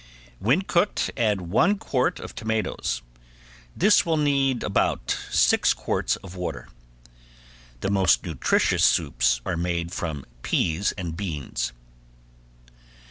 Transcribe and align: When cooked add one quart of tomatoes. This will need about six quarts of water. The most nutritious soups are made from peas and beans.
When 0.39 0.63
cooked 0.63 1.11
add 1.15 1.41
one 1.41 1.77
quart 1.77 2.19
of 2.19 2.33
tomatoes. 2.33 3.03
This 3.77 4.03
will 4.03 4.17
need 4.17 4.63
about 4.63 5.15
six 5.29 5.75
quarts 5.75 6.15
of 6.23 6.35
water. 6.35 6.69
The 7.81 7.91
most 7.91 8.25
nutritious 8.25 8.83
soups 8.83 9.41
are 9.45 9.55
made 9.57 9.91
from 9.93 10.25
peas 10.41 10.91
and 10.93 11.15
beans. 11.15 11.71